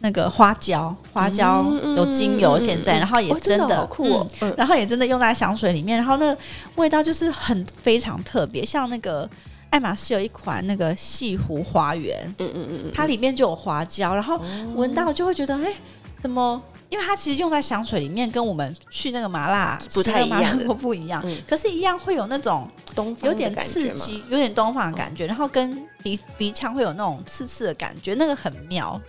[0.00, 1.64] 那个花椒，花椒
[1.96, 6.36] 有精油，现在、嗯嗯嗯、然后也真的，酷然后也真的用在香水里面，然后那
[6.76, 9.28] 味道就是很非常特别，像那个
[9.70, 14.40] 爱马仕有一款那个西湖花园，嗯嗯嗯，它里面就有花椒，然后
[14.74, 15.76] 闻到就会觉得，哎、欸，
[16.18, 16.60] 怎么？
[16.88, 29.00] 因为它其实用在香水里面，跟我们去那个麻辣不太一样，都不一样，嗯、可是，一样会有那种东有点刺激，有点东方的感觉，然后跟鼻鼻腔会有那种刺刺的感觉，那个很妙，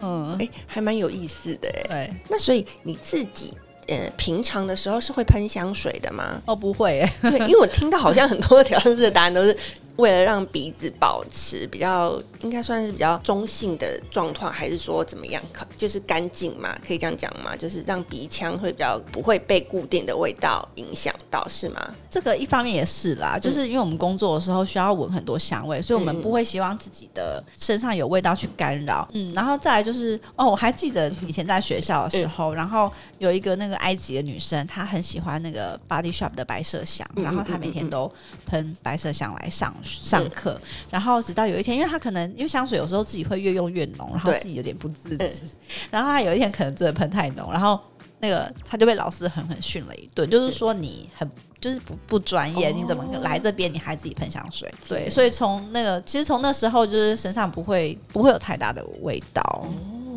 [0.00, 3.52] 嗯，哎、欸，还蛮有意思的，哎，对，那所以你自己
[3.88, 6.40] 呃平常的时候是会喷香水的吗？
[6.46, 9.56] 哦，不会，哎， 对，因为我听到好像很多调香师的答案都是。
[9.96, 15.42] 为了让鼻子保持比较，应该算是比较中性的状况，还是说怎么样？
[15.52, 17.54] 可就是干净嘛，可以这样讲吗？
[17.56, 21.94] 就是让鼻腔会比较不会被固定的味道影响到，是吗？
[22.08, 29.06] 这个一方面也是啦，就是因为我们工作的时候需要闻很多香味，所以我们不会希望自己的身上有味道去干扰。
[29.12, 38.10] 嗯，然后再来就是哦，我还记得以前在学校的时候，然后有一个那个埃及的女生，她很喜欢那个 Body Shop 的白麝香，然后她每天都
[38.46, 39.79] 喷白麝香来上学。
[39.82, 45.30] 上课，然后直到有一天，因为他可能因为香水有时候自己会越用越浓，然后自己有点不自知，
[45.90, 47.78] 然后他有一天可能真的喷太浓，然后
[48.18, 54.72] 那个他就被老师狠狠训了一顿，就是说你很就是不不专业，你怎么来这边你还自己喷香水？
[54.88, 59.66] 对，所以从那个其实从那时候就是身上不会不会有太大的味道。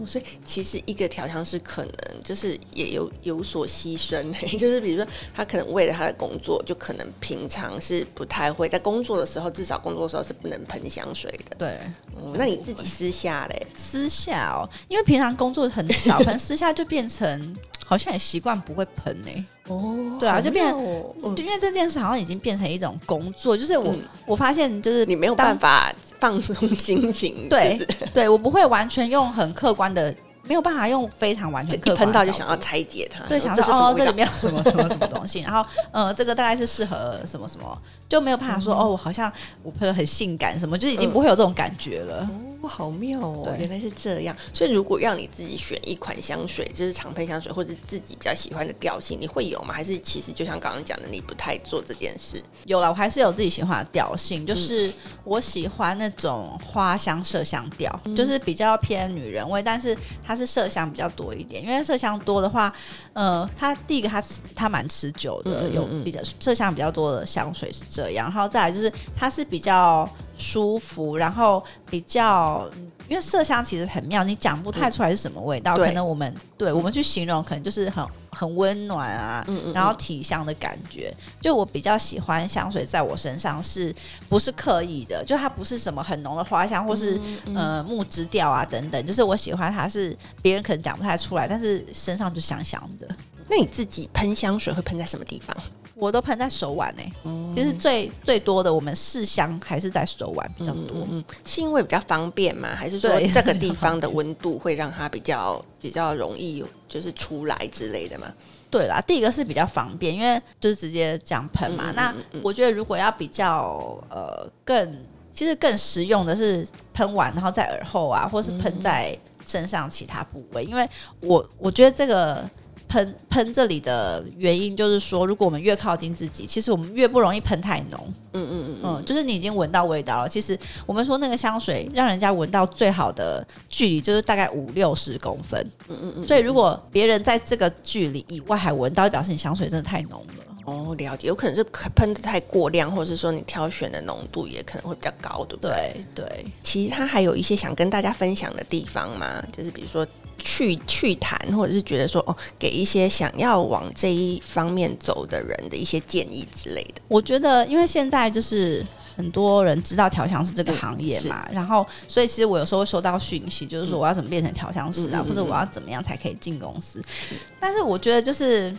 [0.06, 4.22] 所以其实一个调香师可能就是也有有所牺牲，
[4.58, 11.56] 就是比如说他可能为了他的工作，就可能平常是不太会在工作的时候，至少工作的时候是不能喷香水的。
[11.58, 11.80] 对，
[12.22, 13.68] 嗯，那你自己私下嘞？
[13.76, 19.46] 私下哦，因为平常工作很少 可能，私下就变成好像也习惯不会喷呢。
[19.68, 20.80] 哦，对啊，就变成，
[21.24, 27.78] 嗯、就因为这件事好像已经变成一种工作，就是我、嗯、我发现就是你没有办法放松心情，对
[28.14, 30.14] 对，我不会完全用很客观的。
[30.46, 37.82] 没有办法用非常完全客观，喷到就想要拆解它，对，想说哦，这里面有什么什么什么东西， 然后呃，这个大概是适合什么什么，
[38.14, 39.32] 就没有办法说哦，我好像
[39.64, 42.30] 我喷的很性感什么，就已经不会有这种感觉了。
[42.62, 44.36] 哦，好妙哦，原来是这样。
[44.54, 49.74] 所以如果让你自己选一款香水，就是常喷香水或者自己比较喜欢的调性，你会有吗？
[49.74, 52.40] 还是其实就像刚刚讲的，你不太做这件事？
[52.66, 60.34] 有了，我还是有自己喜欢的调性，就是我喜欢那种花香麝香调，就是比较偏女人味，但是它。
[60.34, 62.74] 它是麝香比较多一点，因为麝香多的话，
[63.14, 64.20] 呃，它第一个它
[64.56, 72.70] 它蛮持久的，有比较麝香比较多的香水是这样，然后再来就是它是比较舒服，然后比较。
[73.10, 81.14] 因为麝香其实很妙，你讲不太出来是什么味道，嗯、可能我们对我们去形容，可能就是很很温暖啊，嗯嗯嗯然后体香的感觉。
[81.42, 83.94] 就我比较喜欢香水，在我身上是
[84.30, 85.22] 不是刻意的？
[85.28, 87.20] 就它不是什么很浓的花香，或是
[87.54, 89.06] 呃木质调啊等等。
[89.06, 93.08] 就是我喜欢它是别人可能讲不太出来，但是身上就香香的。
[93.50, 95.56] 那你自己喷香水会喷在什么地方？
[95.96, 97.14] 我都喷在手腕呢、欸。
[97.24, 100.98] 嗯、其实最最多的，我们试香还是在手腕比较多。
[101.02, 102.76] 嗯，嗯，是因为比较方便吗？
[102.76, 108.28] 还是说这个地方的温度会让它比较 比较容易就是出来之类的嘛？
[108.72, 111.92] 对啦，第一个是比较方便，因为就是直接这样喷嘛。
[111.96, 120.90] 那我觉得如果要比较呃更，其实更实用的是喷完然后在耳后啊，或是喷在身上其他部位，因为
[121.22, 122.50] 我我觉得这个。
[122.94, 128.00] 喷喷这里的原因就是说，如果我们越靠近自己，其实我们越不容易喷太浓。
[128.34, 130.30] 嗯嗯嗯嗯，就是你已经闻到味道了。
[130.30, 135.60] 其实我们说那个香水让人家闻到最好的距离就是大概五六十公分。
[135.90, 136.28] 嗯嗯嗯。
[136.28, 140.44] 所以如果别人在这个距离以外还闻到，表示你香水真的太浓了。
[140.66, 145.96] 哦，了解，有可能是喷的太过量，或者是说你挑选的浓度也可能会比较高，对不对？
[146.16, 146.46] 对对。
[146.62, 150.08] 其实它还有一些想跟大家分享的地方嘛，就是比如说
[150.38, 157.02] 去去谈，或者是觉得说哦，给一些想要往这一方面走的人的一些建议之类的。
[157.08, 158.86] 我觉得，因为现在就是。
[159.16, 167.00] 很多人知道调香师这个行业嘛，然后所以其实我有时候会收到讯息，就是说我要怎么变成调香师啊，嗯、或者我要怎么样才可以进公司。
[167.30, 168.76] 嗯、但是我觉得就是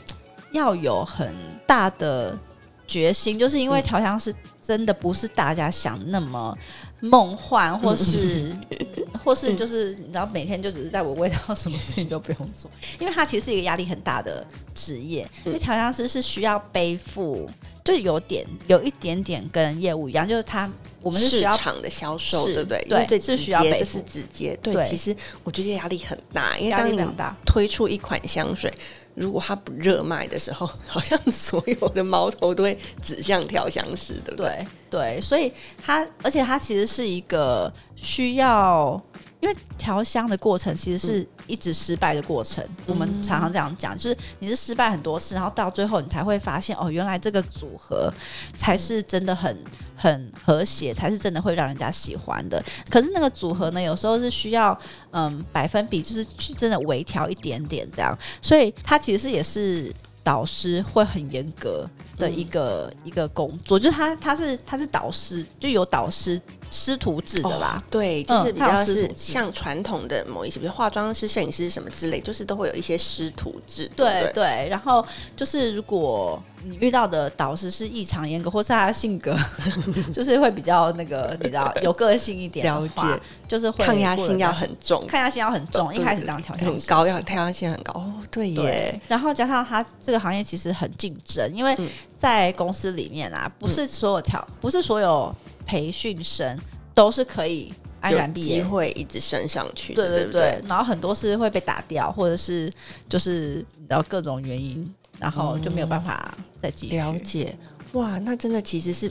[0.50, 1.32] 要有很
[1.68, 2.36] 大的
[2.84, 6.59] 决心，就是因为调香师真的不是大家想那么
[7.05, 17.48] 梦幻，或是、嗯、 或是就是你知道每天就只是在我味道，什么事情都不用做，因为它其实是一个压力很大的职业，因为调香师是需要背负。
[17.85, 20.70] 就有点有一点点跟业务一样，就是他
[21.03, 22.82] 我们是需要市场的销售，对不对？
[22.89, 24.59] 对，最是需要背负，这是直接。
[24.62, 26.99] 对，对其实我觉得压力很大，因为当你
[27.45, 28.72] 推出一款香水，
[29.14, 34.66] 如果它不热卖的时候，好像所有的矛头都会指向调香师，对不对？
[34.89, 35.53] 对，对，所以
[35.85, 39.01] 它，而且它其实是一个需要。
[39.45, 48.11] 因为调香的过程其实是一直失败的过程，嗯、我们常常这样讲，就是你是失败很多次，然后到最后你才会发现，哦，原来这个组合
[48.57, 49.55] 才是真的很
[49.95, 52.64] 很和谐，才是真的会让人家喜欢的。
[52.88, 54.78] 可是那个组合呢，有时候是需要
[55.11, 59.92] 嗯百分比，就是去真的微调一点点这样，所以它其实也是
[60.22, 61.86] 导师会很严格
[62.16, 66.40] 的一个、嗯、一个工作，就是他他是他是导师，就有导师。
[66.74, 73.88] 师徒制的啦，哦，对，就是比较是像传统的某一些，比如化妆师、摄影师什么之类，就是都会有一些师徒制。
[73.94, 75.06] 对对，对，然后
[75.36, 79.36] 就是如果你遇到的导师是异常严格，或是他的性格
[80.12, 83.02] 就是会比较那个，你知道有个性一点了解，
[83.46, 85.94] 就是会抗压性要很重，抗压性要很重。
[85.94, 87.92] 一开始这样调香很高，要抗压性很高。
[87.94, 89.00] 哦，对耶对。
[89.08, 91.76] 然后加上他这个行业其实很竞争，因为
[92.18, 95.34] 在公司里面啊，不是所有调，不是所有。
[95.66, 96.58] 培训生
[96.94, 100.62] 都是可以安然毕业，机会一直升上去，对对对。
[100.68, 102.70] 然后很多是会被打掉，或者是
[103.08, 104.94] 就是然后各种原因，
[105.24, 106.96] 然后就没有办法再继续。
[106.96, 107.56] 了解，
[107.92, 109.10] 哇，那真的其实是。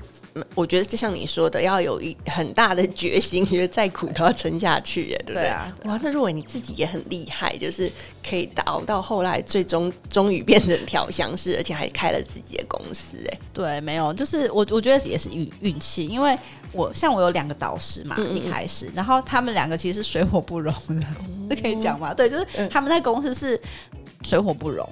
[0.55, 5.43] 我觉得就像你说的，要有一很大的决心，觉得再苦都要撑下去，耶，对不对？
[5.43, 7.88] 对啊，哇，那如果你自己也很厉害，就是
[8.28, 16.36] 可以熬到后来，最终终于变成调香师，而且还开了自己的公司，哎，对，没有，就是我我觉得也是运运气，因为
[16.72, 21.05] 我像我有两个导师嘛，嗯嗯一开始，然后他们两个其实是水火不容的，
[21.47, 22.11] 这、嗯、 可以讲吗？
[22.11, 23.61] 对，就是他们在公司是
[24.24, 24.84] 水火不容。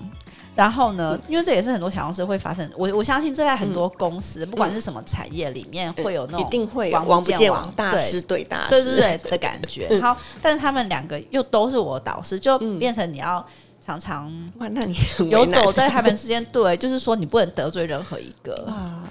[0.53, 9.99] 然后呢，因为这也是很多小公司会发生，我我相信这在很多公司，嗯、不管是什么产业里面，会有那种一定会王不见王大师对大师对对对的感觉。
[10.01, 13.45] 好，但是他们两个又都是我的导师，就变成你要
[13.85, 14.95] 常常哇，那你
[15.29, 18.53] 游走在他们之间，对，就是说你不能得罪任何一个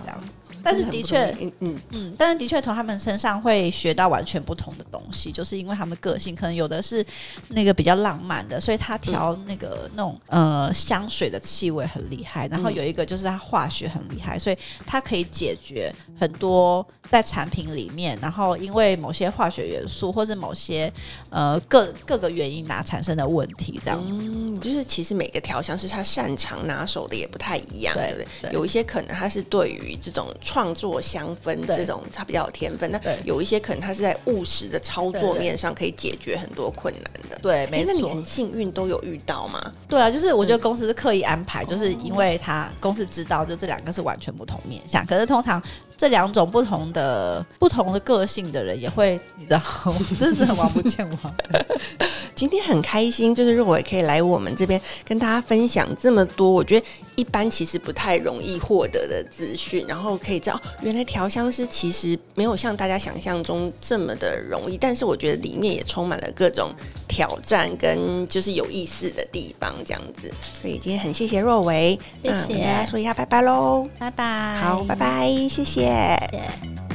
[0.04, 0.18] 这样。
[0.62, 1.52] 但是的确，嗯。
[1.60, 7.04] 嗯嗯，但是的确从他们身上会学到完全不同的东西，就是因为他们个性可能有的是
[7.48, 14.56] 那个比较浪漫的，所以他调那个、嗯、那种呃香水的气味很厉害，然后有一个就是他化学很厉害，所以
[14.86, 20.92] 他可以解决很多在产品里面，然后因为某些化学元素或者某些
[21.30, 28.26] 呃各各个原因拿产生的问题，这样嗯，就是其实每个调香师他擅长拿手的也不太一样，对不对？
[28.42, 28.52] 对。
[28.52, 30.28] 有一些可能他是对于这种。
[30.50, 32.90] 创作香氛这种，他比较有天分。
[32.90, 37.38] 那有一些可能，他是在务实的操作面上可以解决很多困难的。
[37.40, 37.92] 对，没错。
[37.92, 39.72] 那你很幸运都有遇到吗？
[39.86, 45.06] 对啊，就是我觉得公司是刻意安排，就是因为他公司知道，就这两个是完全不同面向。
[45.06, 45.62] 可是通常
[45.96, 49.60] 这两种不同的、不同的个性的人，也会你知道，
[50.18, 51.34] 真是很王不见王。
[52.34, 56.86] 今天很开心，就是若伟可以来我们这边跟大家分享这么多，我觉得
[57.16, 66.70] 一般其实不太容易获得的资讯，然后可以知道原来调香师其实没有像大家想象中这么的容易，但是我觉得里面也充满了各种
[67.08, 70.32] 挑战跟就是有意思的地方，这样子。
[70.60, 75.64] 所以今天很谢谢若维，谢谢，嗯大家说一下拜拜喽，拜拜，好，拜拜，谢谢。
[75.64, 76.89] 谢谢。